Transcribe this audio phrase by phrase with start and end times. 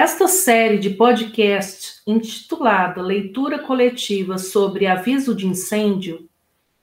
[0.00, 6.28] Esta série de podcast, intitulada Leitura Coletiva sobre Aviso de Incêndio,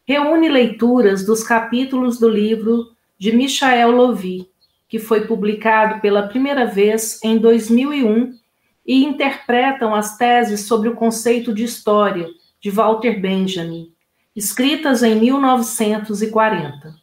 [0.06, 4.50] reúne leituras dos capítulos do livro de Michael Lovy,
[4.90, 8.38] que foi publicado pela primeira vez em 2001
[8.86, 12.28] e interpretam as teses sobre o conceito de história
[12.60, 13.94] de Walter Benjamin,
[14.36, 16.94] escritas em 1940.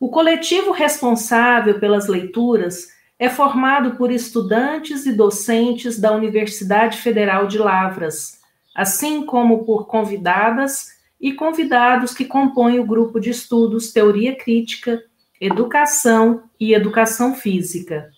[0.00, 7.58] O coletivo responsável pelas leituras é formado por estudantes e docentes da Universidade Federal de
[7.58, 8.40] Lavras,
[8.74, 15.04] assim como por convidadas e convidados que compõem o grupo de estudos Teoria Crítica,
[15.38, 18.10] Educação e Educação Física.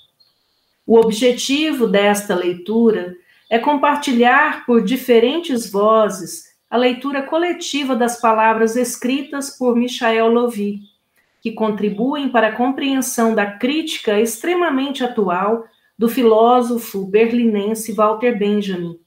[0.86, 3.16] O objetivo desta leitura
[3.50, 10.91] é compartilhar por diferentes vozes a leitura coletiva das palavras escritas por Michael Lovy,
[11.42, 15.66] que contribuem para a compreensão da crítica extremamente atual
[15.98, 18.98] do filósofo berlinense Walter Benjamin,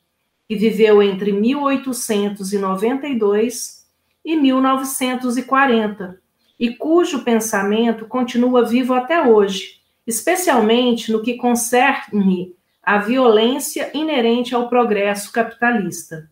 [0.48, 3.88] que viveu entre 1892
[4.24, 6.20] e 1940,
[6.60, 14.68] e cujo pensamento continua vivo até hoje, especialmente no que concerne à violência inerente ao
[14.68, 16.30] progresso capitalista.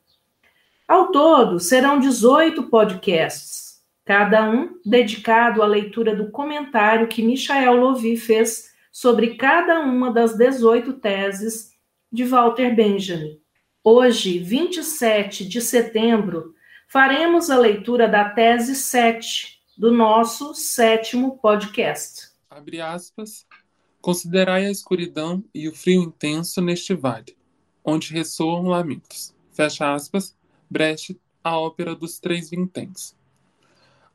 [0.86, 3.63] Ao todo, serão 18 podcasts,
[4.06, 10.38] cada um dedicado à leitura do comentário que Michael Lovy fez sobre cada uma das
[10.38, 11.72] 18 teses
[12.12, 13.40] de Walter Benjamin.
[13.84, 16.54] Hoje, 27 de setembro,
[16.88, 22.30] faremos a leitura da tese 7 do nosso sétimo podcast.
[22.50, 23.46] Abre aspas.
[24.00, 27.36] Considerai a escuridão e o frio intenso neste vale,
[27.84, 29.34] onde ressoam lamentos.
[29.52, 30.36] Fecha aspas.
[30.70, 33.16] Brecht, a ópera dos três vinténs.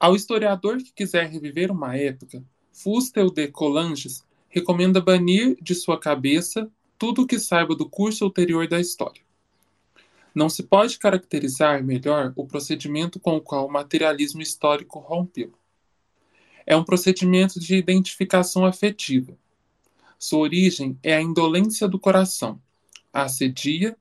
[0.01, 2.41] Ao historiador que quiser reviver uma época,
[2.73, 8.69] Fustel de Coulanges recomenda banir de sua cabeça tudo o que saiba do curso ulterior
[8.69, 9.20] da história.
[10.33, 15.53] Não se pode caracterizar melhor o procedimento com o qual o materialismo histórico rompeu.
[16.64, 19.37] É um procedimento de identificação afetiva.
[20.17, 22.61] Sua origem é a indolência do coração,
[23.13, 23.97] a assedia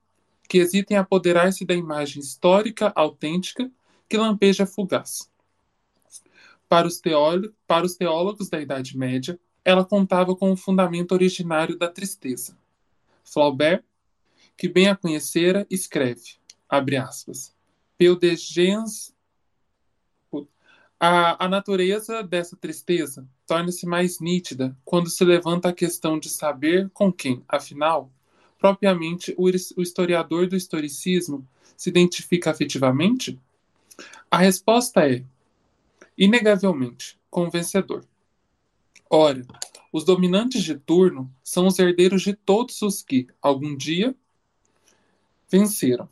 [0.48, 3.68] que hesita em apoderar-se da imagem histórica autêntica
[4.08, 5.28] que lampeja fugaz.
[6.68, 7.00] Para os,
[7.66, 12.56] para os teólogos da Idade Média, ela contava com o fundamento originário da tristeza.
[13.24, 13.84] Flaubert,
[14.56, 16.36] que bem a conhecera, escreve,
[16.68, 17.54] abre aspas,
[17.96, 19.14] Peu de gens...
[21.00, 26.90] A, a natureza dessa tristeza torna-se mais nítida quando se levanta a questão de saber
[26.90, 28.10] com quem, afinal,
[28.58, 31.46] propriamente o historiador do historicismo
[31.76, 33.38] se identifica afetivamente?
[34.28, 35.22] A resposta é,
[36.18, 38.04] inegavelmente, com o vencedor.
[39.08, 39.46] Ora,
[39.92, 44.14] os dominantes de turno são os herdeiros de todos os que, algum dia,
[45.48, 46.08] venceram.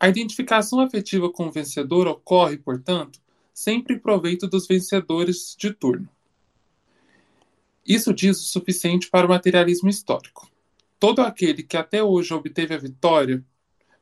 [0.00, 3.20] A identificação afetiva com o vencedor ocorre, portanto,
[3.52, 6.08] sempre em proveito dos vencedores de turno.
[7.86, 10.50] Isso diz o suficiente para o materialismo histórico.
[10.98, 13.44] Todo aquele que até hoje obteve a vitória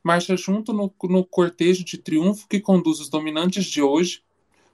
[0.02, 4.22] marcha junto no, no cortejo de triunfo que conduz os dominantes de hoje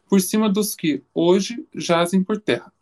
[0.08, 2.72] por cima dos que hoje jazem por terra.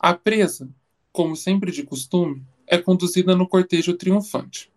[0.00, 0.68] A presa,
[1.12, 4.70] como sempre de costume, é conduzida no cortejo triunfante.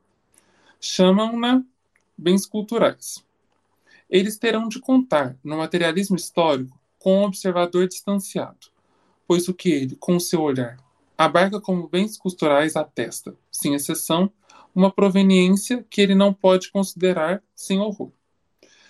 [0.79, 1.63] Chamam-na
[2.17, 3.25] bens culturais.
[4.09, 8.67] Eles terão de contar, no materialismo histórico, com um observador distanciado,
[9.27, 10.77] pois o que ele, com seu olhar,
[11.17, 14.31] abarca como bens culturais atesta, sem exceção,
[14.73, 18.11] uma proveniência que ele não pode considerar sem horror.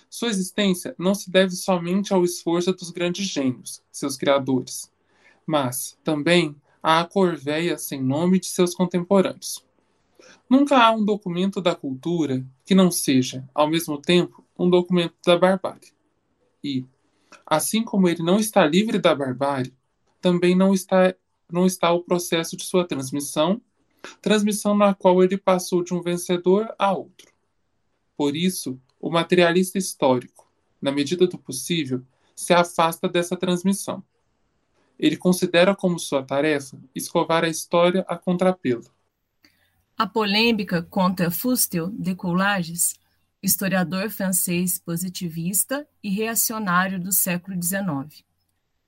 [0.09, 4.91] Sua existência não se deve somente ao esforço dos grandes gênios, seus criadores,
[5.45, 9.65] mas também à corveia sem nome de seus contemporâneos.
[10.49, 15.37] Nunca há um documento da cultura que não seja, ao mesmo tempo, um documento da
[15.37, 15.93] barbárie.
[16.63, 16.85] E,
[17.45, 19.73] assim como ele não está livre da barbárie,
[20.21, 21.13] também não está
[21.49, 23.61] não está o processo de sua transmissão,
[24.21, 27.31] transmissão na qual ele passou de um vencedor a outro.
[28.17, 30.49] Por isso, o materialista histórico,
[30.81, 32.03] na medida do possível,
[32.35, 34.03] se afasta dessa transmissão.
[34.99, 38.85] Ele considera como sua tarefa escovar a história a contrapelo.
[39.97, 42.95] A polêmica contra Fustel de Coulages,
[43.41, 48.25] historiador francês positivista e reacionário do século XIX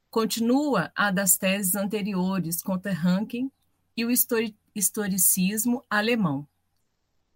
[0.09, 3.51] continua a das teses anteriores contra Rankin
[3.95, 4.11] e o
[4.75, 6.47] historicismo alemão.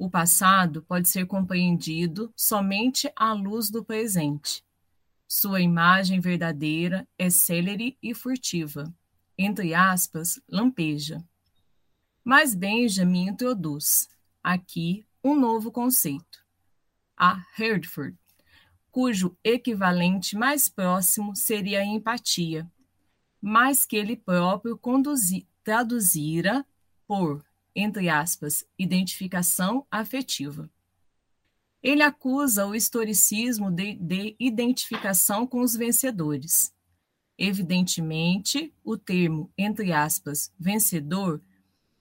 [0.04, 4.62] O passado pode ser compreendido somente à luz do presente.
[5.26, 8.94] Sua imagem verdadeira é célere e furtiva,
[9.38, 11.24] entre aspas, lampeja.
[12.22, 14.10] Mas Benjamin introduz
[14.44, 16.46] aqui um novo conceito,
[17.16, 18.18] a Hertford,
[18.92, 22.70] cujo equivalente mais próximo seria a empatia,
[23.42, 26.66] mas que ele próprio conduzi, traduzira
[27.08, 27.42] por,
[27.76, 30.70] entre aspas, identificação afetiva.
[31.82, 36.74] Ele acusa o historicismo de, de identificação com os vencedores.
[37.38, 41.42] Evidentemente, o termo, entre aspas, vencedor,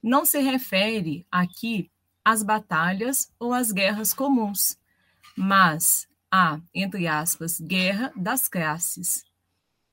[0.03, 1.91] não se refere aqui
[2.25, 4.79] às batalhas ou às guerras comuns,
[5.37, 9.25] mas à, entre aspas, guerra das classes,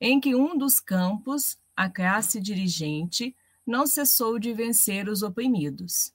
[0.00, 3.36] em que um dos campos, a classe dirigente,
[3.70, 6.12] não cessou de vencer os oprimidos.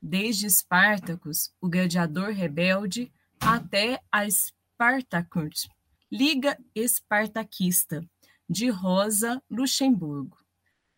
[0.00, 3.10] Desde Espartacus, o gladiador rebelde,
[3.40, 5.66] até a Spartacus,
[6.12, 8.06] Liga Espartaquista,
[8.48, 10.36] de Rosa Luxemburgo,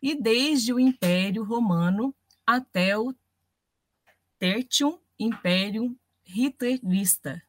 [0.01, 2.13] e desde o Império Romano
[2.45, 3.15] até o
[4.37, 7.41] Tertium Imperium Hitlerista.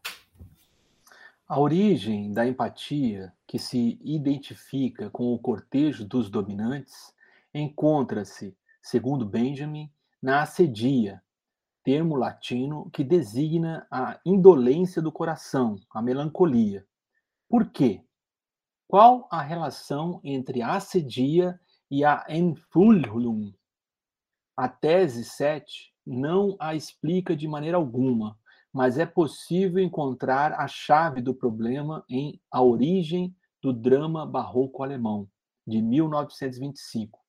[1.49, 7.13] A origem da empatia, que se identifica com o cortejo dos dominantes,
[7.55, 9.91] encontra-se, segundo Benjamin,
[10.23, 11.23] na assedia,
[11.85, 16.87] termo latino que designa a indolência do coração, a melancolia.
[17.49, 18.05] Por quê?
[18.89, 21.59] Qual a relação entre a assedia
[21.91, 23.53] e a enfulhum?
[24.57, 28.39] A tese 7 não a explica de maneira alguma,
[28.73, 35.29] mas é possível encontrar a chave do problema em A Origem do Drama Barroco Alemão,
[35.67, 37.22] de 1925.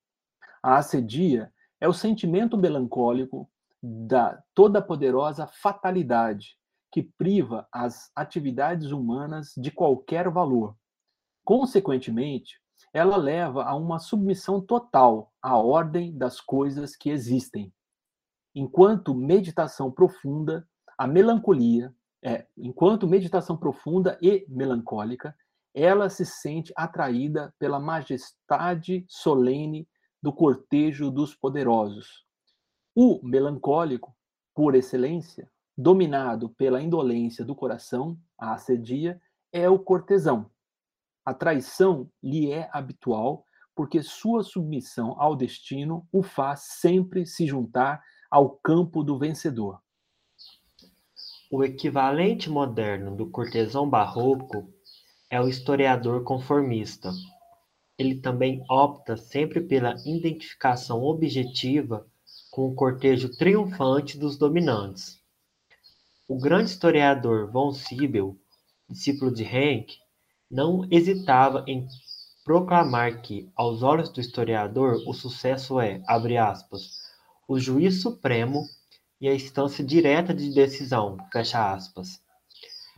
[0.63, 1.51] A assedia
[1.81, 3.49] é o sentimento melancólico
[3.81, 6.57] da toda poderosa fatalidade
[6.89, 10.77] que priva as atividades humanas de qualquer valor.
[11.43, 12.61] Consequentemente,
[12.93, 17.73] ela leva a uma submissão total à ordem das coisas que existem.
[18.55, 20.65] Enquanto meditação profunda,
[20.97, 21.93] a melancolia,
[22.23, 25.35] é, enquanto meditação profunda e melancólica,
[25.73, 29.87] ela se sente atraída pela majestade solene
[30.23, 32.25] do cortejo dos poderosos,
[32.95, 34.15] o melancólico,
[34.55, 39.21] por excelência, dominado pela indolência do coração, a assedia,
[39.51, 40.49] é o cortesão.
[41.25, 48.01] A traição lhe é habitual, porque sua submissão ao destino o faz sempre se juntar
[48.31, 49.81] ao campo do vencedor.
[51.51, 54.71] O equivalente moderno do cortesão barroco
[55.29, 57.11] é o historiador conformista.
[58.03, 62.05] Ele também opta sempre pela identificação objetiva
[62.51, 65.21] com o cortejo triunfante dos dominantes.
[66.27, 68.35] O grande historiador von Siebel,
[68.89, 69.99] discípulo de Henk,
[70.51, 71.87] não hesitava em
[72.43, 76.89] proclamar que, aos olhos do historiador, o sucesso é, abre aspas,
[77.47, 78.65] o juiz supremo
[79.21, 82.21] e a instância direta de decisão, fecha aspas.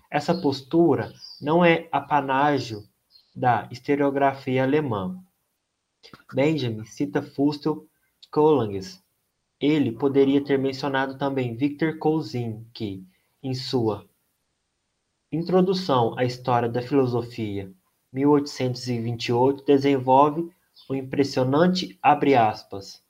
[0.09, 2.83] Essa postura não é apanágio
[3.35, 5.21] da historiografia alemã.
[6.33, 7.85] Benjamin cita Fustel
[8.31, 9.03] Coulanges,
[9.59, 13.03] ele poderia ter mencionado também Victor Cousin, que,
[13.43, 14.07] em sua
[15.31, 17.71] Introdução à História da Filosofia,
[18.13, 20.49] 1828, desenvolve
[20.87, 23.03] o impressionante abre aspas,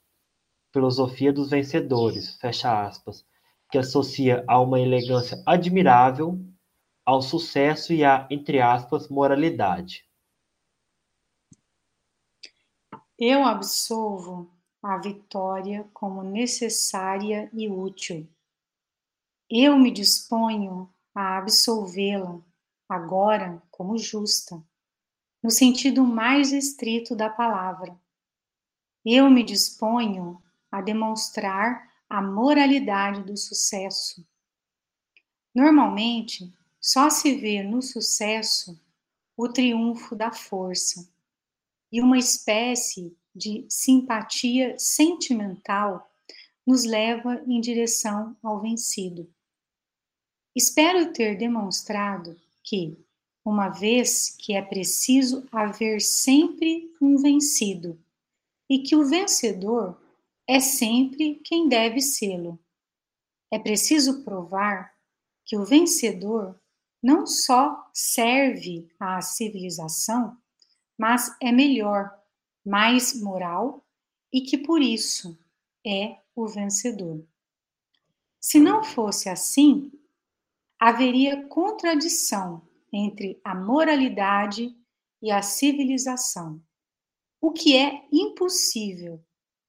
[0.72, 3.24] filosofia dos vencedores, fecha aspas,
[3.70, 6.40] que associa a uma elegância admirável
[7.04, 10.04] ao sucesso e à, entre aspas, moralidade.
[13.18, 18.28] Eu absolvo a vitória como necessária e útil.
[19.48, 22.42] Eu me disponho a absolvê-la
[22.86, 24.62] agora como justa,
[25.42, 27.98] no sentido mais estrito da palavra.
[29.02, 34.28] Eu me disponho a demonstrar a moralidade do sucesso.
[35.54, 38.78] Normalmente, só se vê no sucesso
[39.34, 41.15] o triunfo da força
[41.90, 46.10] e uma espécie de simpatia sentimental
[46.66, 49.30] nos leva em direção ao vencido.
[50.54, 52.98] Espero ter demonstrado que,
[53.44, 57.98] uma vez que é preciso haver sempre um vencido,
[58.68, 60.00] e que o vencedor
[60.48, 62.58] é sempre quem deve sê-lo.
[63.52, 64.92] É preciso provar
[65.44, 66.58] que o vencedor
[67.02, 70.36] não só serve à civilização,
[70.98, 72.16] mas é melhor
[72.64, 73.84] mais moral
[74.32, 75.38] e que por isso
[75.86, 77.24] é o vencedor.
[78.40, 79.90] Se não fosse assim,
[80.78, 82.62] haveria contradição
[82.92, 84.76] entre a moralidade
[85.22, 86.62] e a civilização,
[87.40, 89.20] o que é impossível,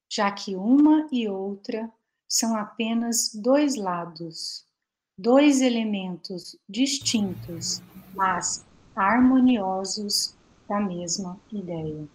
[0.10, 1.92] já que uma e outra
[2.28, 4.66] são apenas dois lados,
[5.18, 7.82] dois elementos distintos,
[8.14, 8.66] mas
[8.96, 10.37] harmoniosos
[10.68, 12.08] da mesma ideia.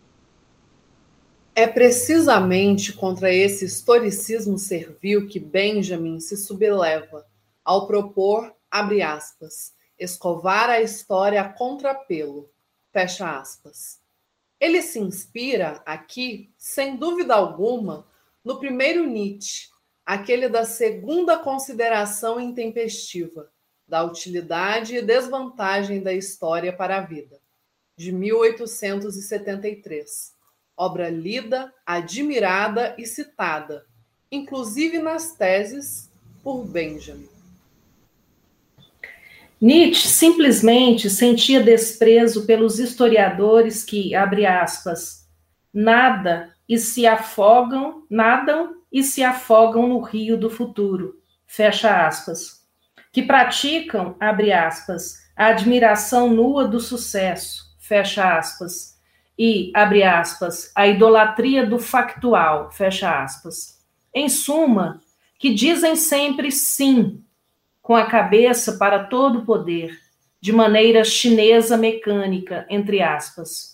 [1.55, 7.27] É precisamente contra esse historicismo servil que Benjamin se subleva
[7.65, 12.51] ao propor, abre aspas, escovar a história a contrapelo,
[12.91, 14.01] fecha aspas.
[14.59, 18.07] Ele se inspira aqui, sem dúvida alguma,
[18.45, 19.69] no primeiro Nietzsche,
[20.07, 23.51] aquele da segunda consideração intempestiva,
[23.87, 27.42] da utilidade e desvantagem da história para a vida,
[27.97, 30.33] de 1873.
[30.77, 33.87] Obra lida, admirada e citada,
[34.31, 37.29] inclusive nas teses, por Benjamin.
[39.61, 45.29] Nietzsche simplesmente sentia desprezo pelos historiadores que, abre aspas,
[45.73, 52.67] nada e se afogam, nadam e se afogam no rio do futuro, fecha aspas,
[53.13, 57.62] que praticam, abre aspas, a admiração nua do sucesso,
[57.93, 58.99] fecha aspas,
[59.39, 63.81] e, abre aspas, a idolatria do factual, fecha aspas.
[64.15, 65.01] Em suma,
[65.39, 67.23] que dizem sempre sim,
[67.81, 69.99] com a cabeça para todo o poder,
[70.41, 73.73] de maneira chinesa mecânica, entre aspas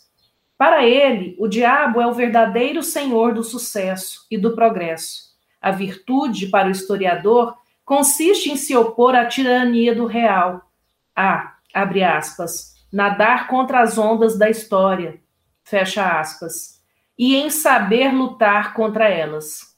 [0.58, 5.28] para ele, o diabo é o verdadeiro senhor do sucesso e do progresso.
[5.62, 10.68] A virtude, para o historiador, consiste em se opor à tirania do real.
[11.14, 15.20] A, abre aspas, nadar contra as ondas da história,
[15.62, 16.82] fecha aspas,
[17.18, 19.76] e em saber lutar contra elas.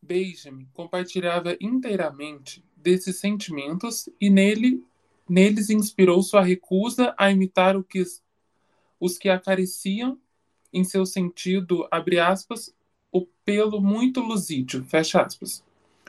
[0.00, 4.84] Benjamin compartilhava inteiramente desses sentimentos e nele,
[5.28, 8.02] neles inspirou sua recusa a imitar o que
[8.98, 10.18] os que acariciam,
[10.72, 12.74] em seu sentido, abre aspas,
[13.10, 15.62] o pelo muito lusídio, fecha aspas.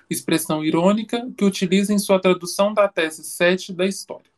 [0.09, 4.32] Expressão irônica que utiliza em sua tradução da tese 7 da história.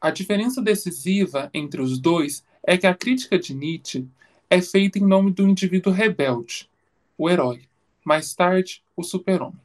[0.00, 4.06] A diferença decisiva entre os dois é que a crítica de Nietzsche
[4.48, 6.68] é feita em nome do indivíduo rebelde,
[7.16, 7.62] o herói,
[8.04, 9.60] mais tarde, o super-homem.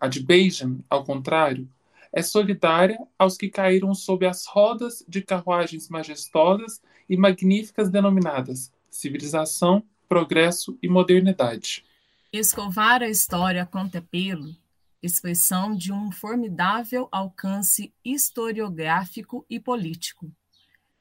[0.00, 1.68] A de Benjamin, ao contrário,
[2.12, 9.82] é solidária aos que caíram sob as rodas de carruagens majestosas e magníficas denominadas civilização,
[10.08, 11.84] progresso e modernidade.
[12.32, 14.54] Escovar a história conta pelo,
[15.02, 20.30] expressão de um formidável alcance historiográfico e político.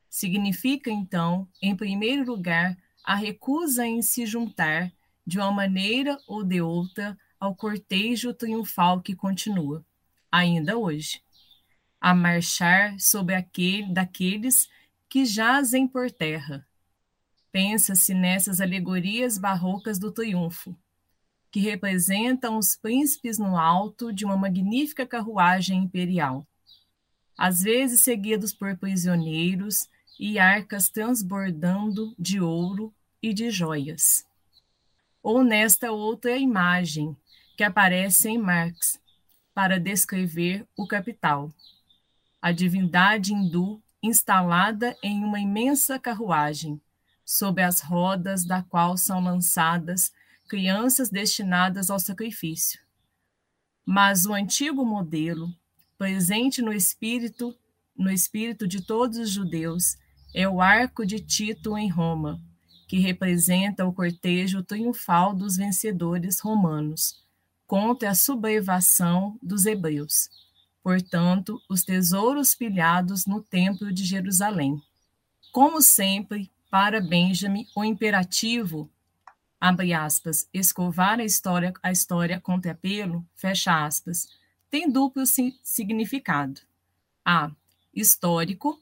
[0.09, 4.91] Significa, então, em primeiro lugar, a recusa em se juntar,
[5.25, 9.85] de uma maneira ou de outra, ao cortejo triunfal que continua
[10.31, 11.21] ainda hoje,
[11.99, 14.69] a marchar sobre aquele daqueles
[15.09, 16.65] que jazem por terra.
[17.51, 20.77] Pensa-se nessas alegorias barrocas do triunfo,
[21.51, 26.45] que representam os príncipes no alto de uma magnífica carruagem imperial,
[27.37, 29.87] às vezes seguidos por prisioneiros
[30.19, 34.25] e arcas transbordando de ouro e de joias.
[35.21, 37.15] Ou nesta outra imagem
[37.55, 38.99] que aparece em Marx,
[39.57, 41.51] para descrever o capital.
[42.39, 46.79] A divindade hindu instalada em uma imensa carruagem,
[47.25, 50.13] sob as rodas da qual são lançadas
[50.47, 52.79] crianças destinadas ao sacrifício.
[53.85, 55.53] Mas o antigo modelo,
[55.97, 57.55] presente no espírito,
[57.95, 59.95] no espírito de todos os judeus,
[60.33, 62.41] é o arco de Tito em Roma,
[62.87, 67.25] que representa o cortejo triunfal dos vencedores romanos
[67.65, 70.29] contra a sublevação dos hebreus.
[70.81, 74.81] Portanto, os tesouros pilhados no Templo de Jerusalém.
[75.51, 78.89] Como sempre, para Benjamin, o imperativo,
[79.59, 84.27] abre aspas, escovar a história, a história contra apelo, fecha aspas,
[84.69, 85.23] tem duplo
[85.63, 86.61] significado.
[87.25, 87.51] A.
[87.93, 88.81] Histórico,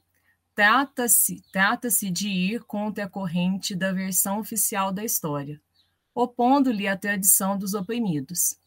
[0.53, 5.61] trata-se trata de ir contra a corrente da versão oficial da história,
[6.13, 8.57] opondo-lhe a tradição dos oprimidos.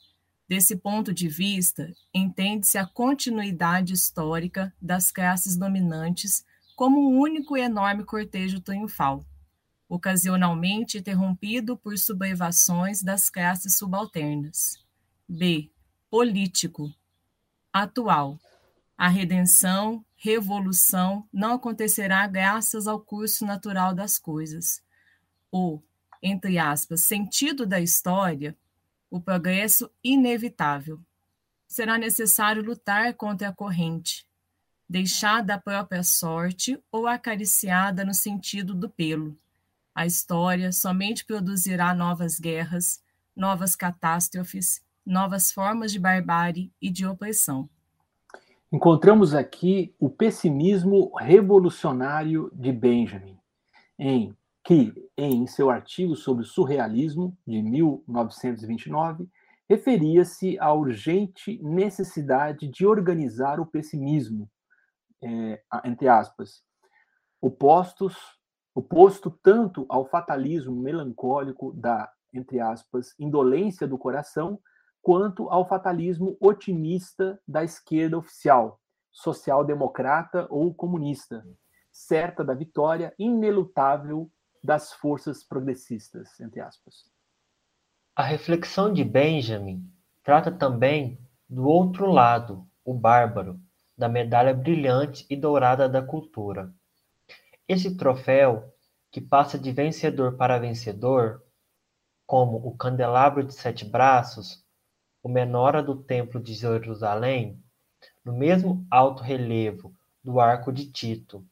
[0.48, 7.60] Desse ponto de vista, entende-se a continuidade histórica das classes dominantes como um único e
[7.60, 9.24] enorme cortejo triunfal,
[9.88, 14.84] ocasionalmente interrompido por sublevações das classes subalternas.
[15.28, 15.70] B.
[16.10, 16.92] Político.
[17.72, 18.38] Atual.
[18.96, 24.82] A redenção, revolução não acontecerá graças ao curso natural das coisas.
[25.50, 25.80] O,
[26.22, 28.56] entre aspas, sentido da história
[29.10, 31.00] o progresso inevitável.
[31.66, 34.26] Será necessário lutar contra a corrente,
[34.88, 39.38] deixada à própria sorte ou acariciada no sentido do pelo.
[39.98, 43.02] A história somente produzirá novas guerras,
[43.34, 47.68] novas catástrofes, novas formas de barbárie e de opressão.
[48.70, 53.40] Encontramos aqui o pessimismo revolucionário de Benjamin,
[53.98, 59.28] em que, em seu artigo sobre o surrealismo de 1929,
[59.68, 64.48] referia-se à urgente necessidade de organizar o pessimismo,
[65.20, 66.62] é, entre aspas,
[67.40, 68.37] opostos,
[68.78, 74.60] oposto tanto ao fatalismo melancólico da, entre aspas, indolência do coração,
[75.02, 78.80] quanto ao fatalismo otimista da esquerda oficial,
[79.10, 81.44] social-democrata ou comunista,
[81.90, 84.30] certa da vitória inelutável
[84.62, 87.10] das forças progressistas, entre aspas.
[88.14, 89.84] A reflexão de Benjamin
[90.22, 91.18] trata também
[91.48, 93.58] do outro lado, o bárbaro,
[93.96, 96.72] da medalha brilhante e dourada da cultura.
[97.68, 98.72] Esse troféu,
[99.10, 101.44] que passa de vencedor para vencedor,
[102.26, 104.64] como o candelabro de sete braços,
[105.22, 107.62] o menora do Templo de Jerusalém,
[108.24, 109.94] no mesmo alto relevo
[110.24, 111.44] do Arco de Tito.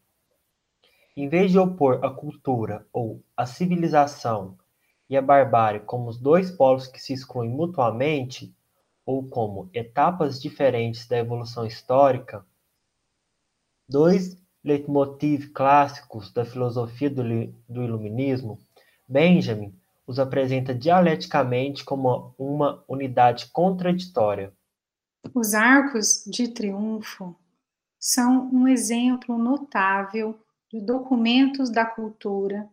[1.14, 4.58] Em vez de opor a cultura ou a civilização
[5.11, 8.56] e a barbárie como os dois polos que se excluem mutuamente,
[9.04, 12.44] ou como etapas diferentes da evolução histórica,
[13.87, 17.23] dois leitmotiv clássicos da filosofia do,
[17.68, 18.58] do Iluminismo,
[19.08, 19.73] Benjamin
[20.04, 24.52] os apresenta dialeticamente como uma unidade contraditória.
[25.32, 27.35] Os arcos de triunfo
[27.99, 30.38] são um exemplo notável
[30.70, 32.68] de documentos da cultura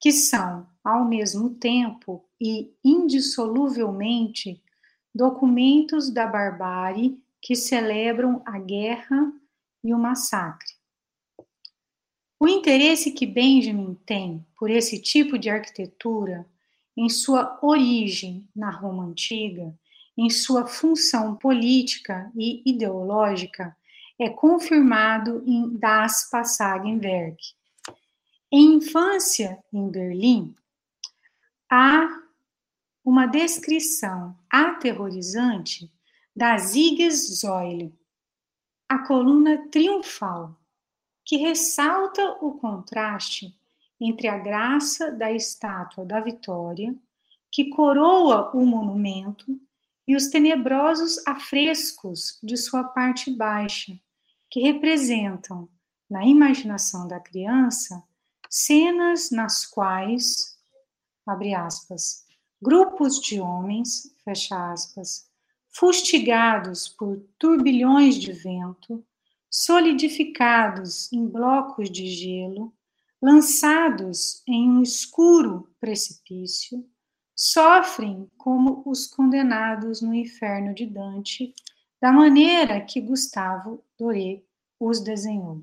[0.00, 4.60] que são, ao mesmo tempo e indissoluvelmente,
[5.14, 9.32] documentos da barbárie que celebram a guerra
[9.84, 10.71] e o massacre.
[12.42, 16.44] O interesse que Benjamin tem por esse tipo de arquitetura
[16.96, 19.72] em sua origem na Roma antiga,
[20.18, 23.76] em sua função política e ideológica,
[24.18, 27.40] é confirmado em Das Passagenwerk.
[28.50, 30.52] Em Infância em Berlim,
[31.70, 32.08] há
[33.04, 35.88] uma descrição aterrorizante
[36.34, 37.94] da Siegessäule,
[38.88, 40.58] a coluna triunfal,
[41.24, 43.56] que ressalta o contraste
[44.00, 46.94] entre a graça da estátua da Vitória,
[47.50, 49.60] que coroa o monumento,
[50.06, 53.92] e os tenebrosos afrescos de sua parte baixa,
[54.50, 55.68] que representam,
[56.10, 58.02] na imaginação da criança,
[58.50, 60.58] cenas nas quais,
[61.26, 62.26] abre aspas,
[62.60, 65.30] grupos de homens, fecha aspas,
[65.70, 69.04] fustigados por turbilhões de vento,
[69.52, 72.74] solidificados em blocos de gelo,
[73.20, 76.88] lançados em um escuro precipício,
[77.36, 81.54] sofrem como os condenados no inferno de Dante,
[82.00, 84.42] da maneira que Gustavo Doré
[84.80, 85.62] os desenhou.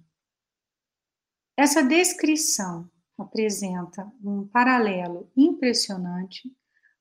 [1.58, 6.49] Essa descrição apresenta um paralelo impressionante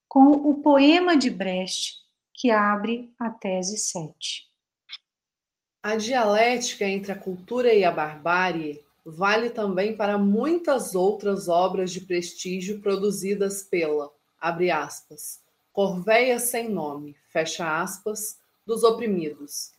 [0.09, 1.97] com o poema de Brecht
[2.33, 4.49] que abre a tese 7.
[5.81, 12.01] A dialética entre a cultura e a barbárie vale também para muitas outras obras de
[12.01, 14.11] prestígio produzidas pela,
[14.41, 15.41] abre aspas,
[15.73, 19.71] Corveia sem nome, fecha aspas, dos oprimidos.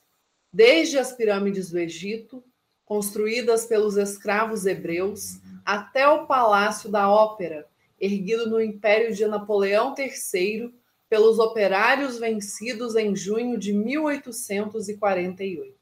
[0.51, 2.41] Desde as pirâmides do Egito,
[2.85, 7.67] construídas pelos escravos hebreus, até o Palácio da Ópera,
[7.99, 10.73] erguido no Império de Napoleão III
[11.09, 15.77] pelos operários vencidos em junho de 1848.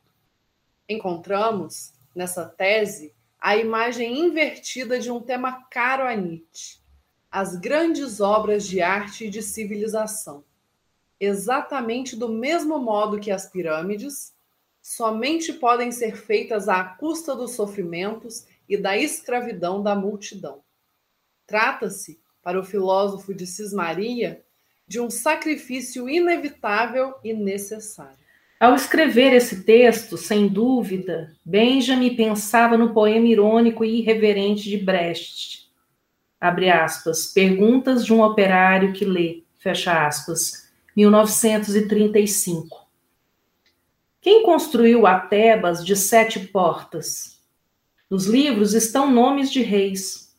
[0.89, 6.79] Encontramos, nessa tese, a imagem invertida de um tema caro a Nietzsche,
[7.29, 10.43] as grandes obras de arte e de civilização.
[11.19, 14.33] Exatamente do mesmo modo que as pirâmides,
[14.81, 20.63] somente podem ser feitas à custa dos sofrimentos e da escravidão da multidão.
[21.45, 24.41] Trata-se, para o filósofo de Cismaria,
[24.87, 28.26] de um sacrifício inevitável e necessário.
[28.59, 35.71] Ao escrever esse texto, sem dúvida, Benjamin pensava no poema irônico e irreverente de Brecht.
[36.41, 42.87] Abre aspas, perguntas de um operário que lê, fecha aspas, 1935.
[44.19, 47.39] Quem construiu a Tebas de sete portas?
[48.09, 50.35] Nos livros estão nomes de reis.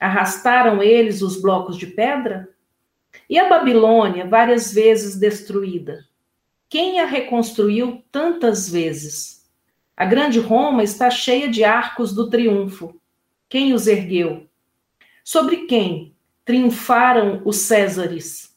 [0.00, 2.48] Arrastaram eles os blocos de pedra?
[3.28, 6.09] E a Babilônia, várias vezes destruída?
[6.70, 9.44] Quem a reconstruiu tantas vezes?
[9.96, 12.94] A grande Roma está cheia de arcos do triunfo.
[13.48, 14.48] Quem os ergueu?
[15.24, 18.56] Sobre quem triunfaram os Césares?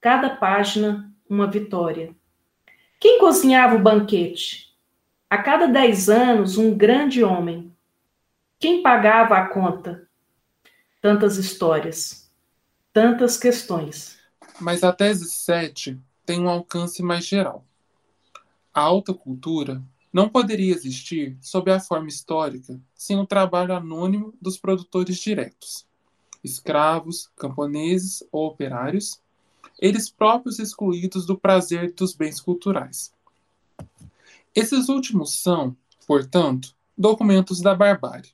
[0.00, 2.14] Cada página uma vitória.
[3.00, 4.72] Quem cozinhava o banquete?
[5.28, 7.74] A cada dez anos, um grande homem.
[8.60, 10.08] Quem pagava a conta?
[11.02, 12.32] Tantas histórias,
[12.92, 14.20] tantas questões.
[14.60, 17.64] Mas a tese 7 tem um alcance mais geral.
[18.72, 19.82] A alta cultura
[20.12, 25.86] não poderia existir sob a forma histórica sem o trabalho anônimo dos produtores diretos,
[26.42, 29.20] escravos, camponeses ou operários,
[29.78, 33.12] eles próprios excluídos do prazer dos bens culturais.
[34.54, 38.30] Esses últimos são, portanto, documentos da barbárie,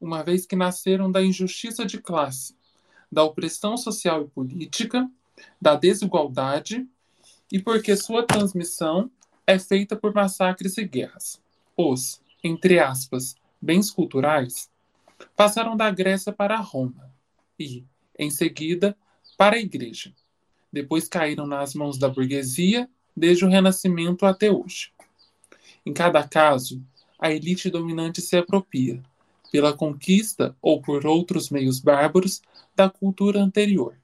[0.00, 2.54] uma vez que nasceram da injustiça de classe,
[3.10, 5.10] da opressão social e política,
[5.60, 6.88] da desigualdade
[7.50, 9.10] e porque sua transmissão
[9.46, 11.40] é feita por massacres e guerras.
[11.76, 14.70] Os, entre aspas, bens culturais
[15.36, 17.10] passaram da Grécia para Roma
[17.58, 17.84] e,
[18.18, 18.96] em seguida,
[19.36, 20.12] para a Igreja.
[20.72, 24.92] Depois caíram nas mãos da burguesia desde o Renascimento até hoje.
[25.84, 26.82] Em cada caso,
[27.18, 29.02] a elite dominante se apropria,
[29.50, 32.40] pela conquista ou por outros meios bárbaros,
[32.74, 33.96] da cultura anterior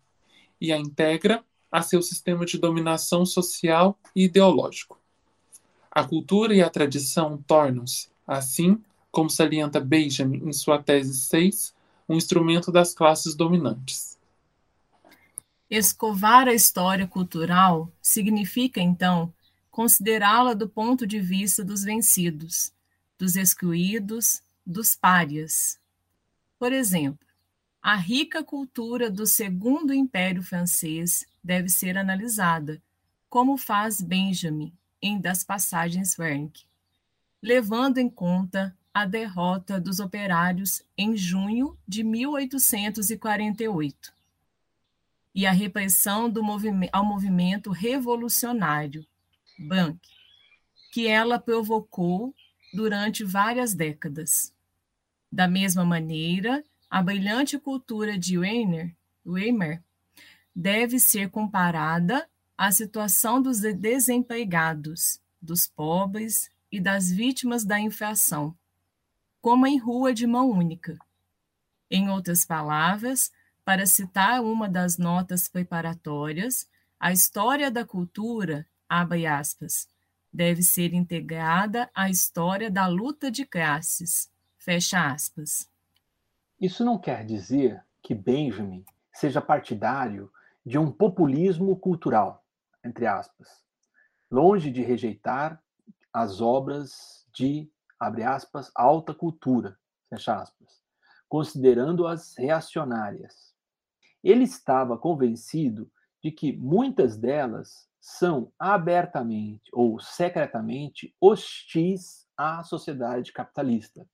[0.60, 1.44] e a integra
[1.76, 4.98] a seu sistema de dominação social e ideológico.
[5.90, 11.74] A cultura e a tradição tornam-se, assim, como salienta Benjamin em sua tese 6,
[12.08, 14.18] um instrumento das classes dominantes.
[15.68, 19.30] Escovar a história cultural significa, então,
[19.70, 22.72] considerá-la do ponto de vista dos vencidos,
[23.18, 25.78] dos excluídos, dos párias.
[26.58, 27.26] Por exemplo,
[27.82, 32.82] a rica cultura do Segundo Império Francês deve ser analisada,
[33.30, 36.64] como faz Benjamin em Das Passagens Wernicke,
[37.40, 44.12] levando em conta a derrota dos operários em junho de 1848
[45.32, 49.06] e a repressão movimento, ao movimento revolucionário,
[49.56, 50.00] Bank,
[50.90, 52.34] que ela provocou
[52.74, 54.52] durante várias décadas.
[55.30, 58.36] Da mesma maneira, a brilhante cultura de
[59.24, 59.85] Weimar
[60.56, 68.56] deve ser comparada a situação dos desempregados, dos pobres e das vítimas da inflação,
[69.42, 70.96] como em rua de mão única.
[71.90, 73.30] Em outras palavras,
[73.66, 76.66] para citar uma das notas preparatórias,
[76.98, 79.86] a história da cultura, abre aspas,
[80.32, 85.68] deve ser integrada à história da luta de classes, fecha aspas.
[86.58, 90.32] Isso não quer dizer que Benjamin seja partidário
[90.66, 92.46] de um populismo cultural
[92.86, 93.48] entre aspas,
[94.30, 95.62] longe de rejeitar
[96.12, 100.82] as obras de, abre aspas, alta cultura, fecha aspas,
[101.28, 103.54] considerando-as reacionárias.
[104.22, 105.90] Ele estava convencido
[106.22, 114.08] de que muitas delas são abertamente ou secretamente hostis à sociedade capitalista.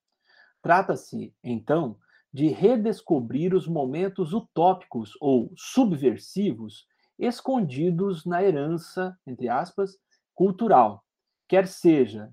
[0.63, 1.99] Trata-se, então,
[2.33, 6.87] de redescobrir os momentos utópicos ou subversivos
[7.19, 9.99] escondidos na herança, entre aspas,
[10.35, 11.05] cultural,
[11.47, 12.33] quer seja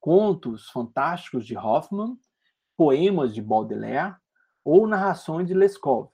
[0.00, 2.18] contos fantásticos de Hoffmann,
[2.76, 4.16] poemas de Baudelaire
[4.64, 6.10] ou narrações de Leskov.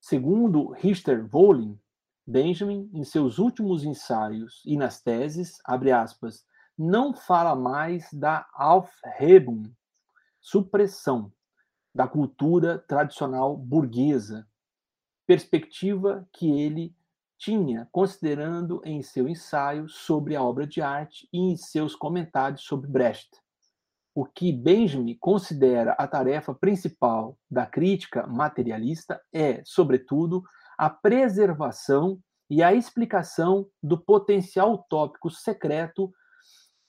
[0.00, 1.78] Segundo Richter Wolin,
[2.26, 6.44] Benjamin, em seus últimos ensaios e nas teses, abre aspas,
[6.76, 9.70] não fala mais da Aufhebung,
[10.40, 11.32] supressão,
[11.94, 14.46] da cultura tradicional burguesa,
[15.26, 16.94] perspectiva que ele
[17.38, 22.88] tinha, considerando em seu ensaio sobre a obra de arte e em seus comentários sobre
[22.88, 23.30] Brecht.
[24.14, 30.42] O que Benjamin considera a tarefa principal da crítica materialista é, sobretudo,
[30.76, 36.12] a preservação e a explicação do potencial utópico secreto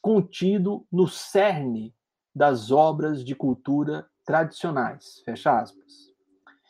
[0.02, 1.96] contido no cerne
[2.36, 5.22] das obras de cultura tradicionais.
[5.26, 6.12] Fecha aspas.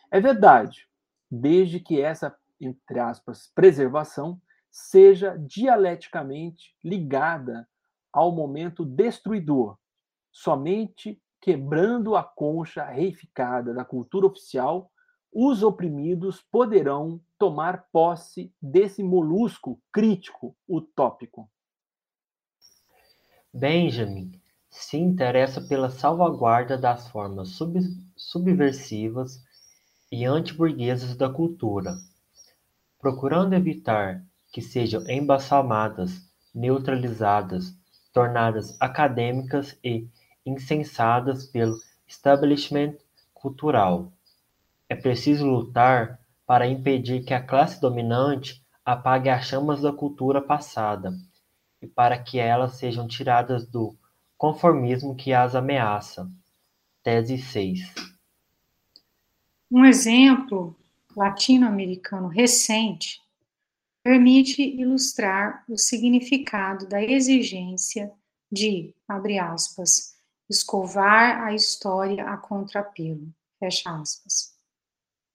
[0.09, 0.89] É verdade
[1.31, 7.67] desde que essa, entre aspas, preservação seja dialeticamente ligada
[8.11, 9.77] ao momento destruidor,
[10.29, 14.91] somente quebrando a concha reificada da cultura oficial,
[15.33, 21.49] os oprimidos poderão tomar posse desse molusco crítico utópico.
[23.53, 24.40] Benjamin
[24.71, 27.77] se interessa pela salvaguarda das formas sub
[28.15, 29.43] subversivas
[30.10, 31.97] e antiburguesas da cultura,
[32.97, 37.75] procurando evitar que sejam embalsamadas, neutralizadas,
[38.13, 40.07] tornadas acadêmicas e
[40.45, 42.95] incensadas pelo establishment
[43.34, 44.12] cultural.
[44.88, 51.13] É preciso lutar para impedir que a classe dominante apague as chamas da cultura passada
[51.81, 53.95] e para que elas sejam tiradas do
[54.41, 56.27] conformismo que as ameaça.
[57.04, 57.93] Tese 6.
[59.69, 60.75] Um exemplo
[61.15, 63.21] latino-americano recente
[64.01, 68.12] permite ilustrar o significado da exigência
[68.51, 70.15] de, abre aspas,
[70.49, 74.58] escovar a história a contrapelo, fecha aspas.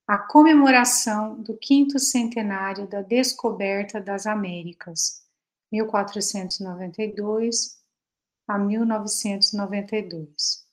[0.04, 5.24] A comemoração do quinto centenário da descoberta das Américas,
[5.70, 7.75] 1492
[8.46, 10.66] a 1992.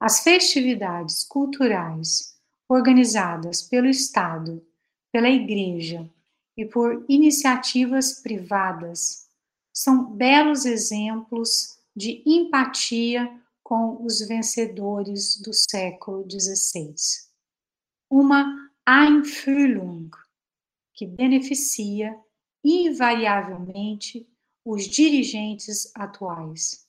[0.00, 2.36] As festividades culturais
[2.68, 4.64] organizadas pelo Estado,
[5.12, 6.08] pela Igreja
[6.56, 9.26] e por iniciativas privadas
[9.72, 13.30] são belos exemplos de empatia
[13.62, 16.94] com os vencedores do século XVI.
[18.10, 20.10] Uma Einfühlung
[20.94, 22.18] que beneficia
[22.64, 24.26] invariavelmente
[24.64, 26.85] os dirigentes atuais.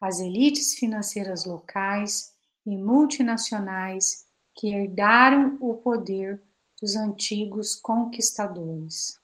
[0.00, 2.32] As elites financeiras locais
[2.64, 6.40] e multinacionais que herdaram o poder
[6.80, 9.18] dos antigos conquistadores.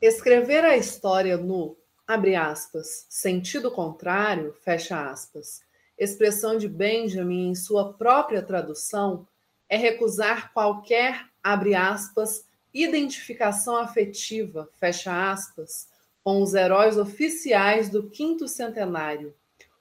[0.00, 5.62] Escrever a história no, abre aspas, sentido contrário, fecha aspas,
[5.98, 9.26] expressão de Benjamin em sua própria tradução,
[9.68, 15.88] é recusar qualquer, abre aspas, identificação afetiva, fecha aspas,
[16.24, 19.34] com os heróis oficiais do quinto centenário,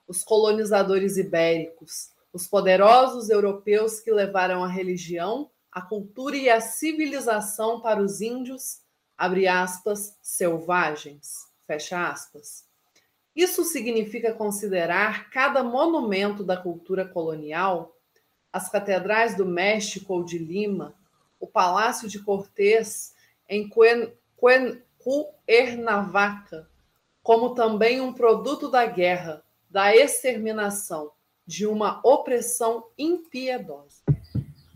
[0.06, 7.79] os colonizadores ibéricos, os poderosos europeus que levaram a religião, a cultura e a civilização
[7.79, 8.82] para os índios,
[9.17, 12.65] abre aspas, selvagens, fecha aspas.
[13.34, 17.95] Isso significa considerar cada monumento da cultura colonial,
[18.51, 20.93] as catedrais do México ou de Lima,
[21.39, 23.15] o Palácio de Cortés
[23.47, 23.69] em
[25.03, 26.67] Cuernavaca,
[27.21, 31.11] como também um produto da guerra, da exterminação,
[31.45, 34.01] de uma opressão impiedosa.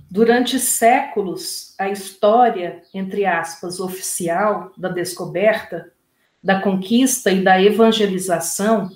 [0.09, 5.91] Durante séculos, a história, entre aspas, oficial da descoberta,
[6.43, 8.89] da conquista e da evangelização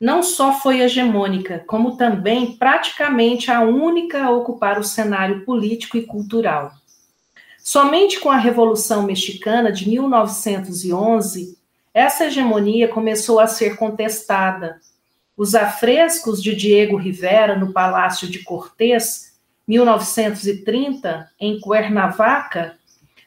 [0.00, 6.06] não só foi hegemônica, como também praticamente a única a ocupar o cenário político e
[6.06, 6.72] cultural.
[7.72, 11.56] Somente com a Revolução Mexicana de 1911,
[11.94, 14.80] essa hegemonia começou a ser contestada.
[15.36, 22.76] Os afrescos de Diego Rivera no Palácio de Cortés, 1930, em Cuernavaca,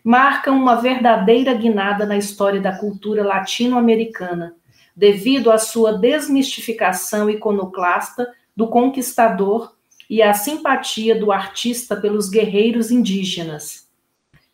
[0.04, 4.58] marcam uma verdadeira guinada na história da cultura latino-americana,
[4.94, 9.74] devido à sua desmistificação iconoclasta do conquistador
[10.10, 13.84] e à simpatia do artista pelos guerreiros indígenas.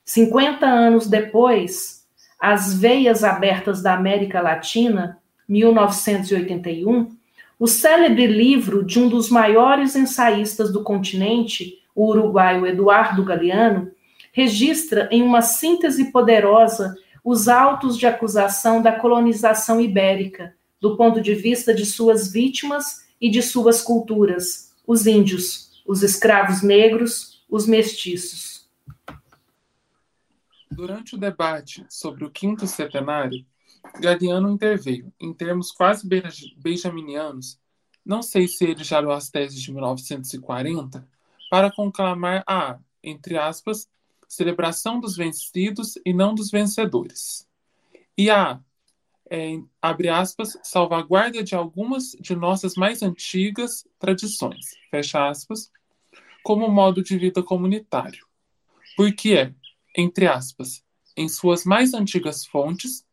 [0.09, 2.03] 50 anos depois,
[2.39, 7.11] As Veias Abertas da América Latina, 1981,
[7.59, 13.91] o célebre livro de um dos maiores ensaístas do continente, o uruguaio Eduardo Galeano,
[14.31, 21.35] registra em uma síntese poderosa os autos de acusação da colonização ibérica, do ponto de
[21.35, 28.48] vista de suas vítimas e de suas culturas, os índios, os escravos negros, os mestiços.
[30.71, 33.45] Durante o debate sobre o quinto centenário,
[33.99, 36.07] Galiano interveio, em termos quase
[36.57, 37.59] benjaminianos,
[38.05, 41.07] não sei se ele já leu as teses de 1940,
[41.49, 43.89] para conclamar a, entre aspas,
[44.27, 47.47] celebração dos vencidos e não dos vencedores.
[48.17, 48.59] E a,
[49.29, 55.71] é, abre aspas, salvaguarda de algumas de nossas mais antigas tradições, fecha aspas,
[56.43, 58.25] como modo de vida comunitário.
[58.95, 59.53] Porque é,
[59.95, 60.83] entre aspas,
[61.15, 63.05] em suas mais antigas fontes,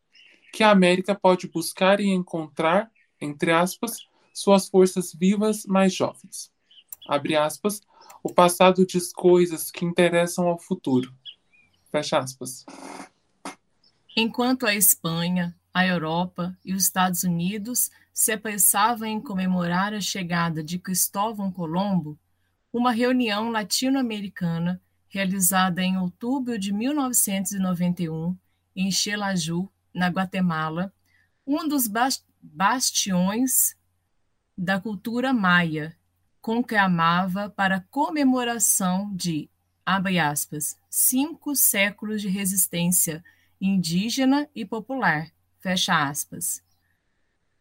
[0.52, 3.98] que a América pode buscar e encontrar, entre aspas,
[4.32, 6.52] suas forças vivas mais jovens.
[7.08, 7.80] Abre aspas,
[8.22, 11.14] o passado diz coisas que interessam ao futuro.
[11.90, 12.64] Fecha aspas.
[14.16, 20.64] Enquanto a Espanha, a Europa e os Estados Unidos se apressavam em comemorar a chegada
[20.64, 22.18] de Cristóvão Colombo,
[22.72, 24.80] uma reunião latino-americana
[25.16, 28.36] realizada em outubro de 1991
[28.74, 30.92] em Xelaju, na Guatemala,
[31.46, 31.88] um dos
[32.42, 33.74] bastiões
[34.58, 35.96] da cultura maia,
[36.38, 39.48] conclamava para comemoração de,
[39.86, 43.24] abre aspas, cinco séculos de resistência
[43.58, 46.62] indígena e popular, fecha aspas.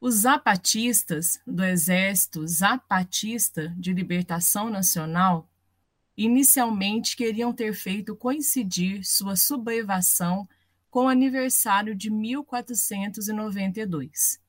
[0.02, 5.50] Os zapatistas do Exército Zapatista de Libertação Nacional
[6.18, 10.48] inicialmente queriam ter feito coincidir sua sublevação
[10.90, 14.40] com o aniversário de 1492.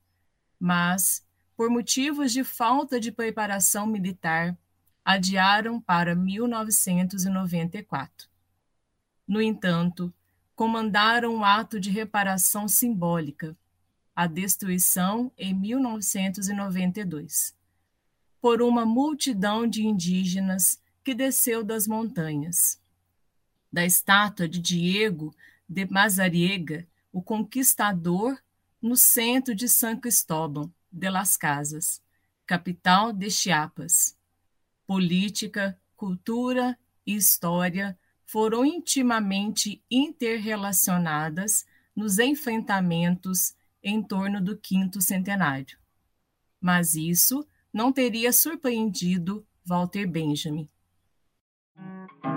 [0.59, 1.23] Mas,
[1.55, 4.57] por motivos de falta de preparação militar,
[5.03, 8.27] adiaram para 1994.
[9.27, 10.13] No entanto,
[10.55, 13.57] comandaram um ato de reparação simbólica,
[14.15, 17.55] a destruição em 1992,
[18.41, 22.81] por uma multidão de indígenas que desceu das montanhas.
[23.71, 25.33] Da estátua de Diego
[25.65, 28.37] de Mazariega, o conquistador,
[28.81, 32.01] no centro de São Cristóbal de las Casas,
[32.45, 34.17] capital de Chiapas.
[34.85, 41.65] Política, cultura e história foram intimamente interrelacionadas
[41.95, 45.79] nos enfrentamentos em torno do quinto centenário.
[46.59, 50.69] Mas isso não teria surpreendido Walter Benjamin.
[51.77, 52.36] Thank you.